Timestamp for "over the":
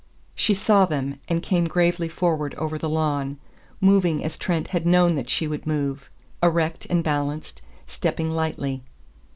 2.55-2.89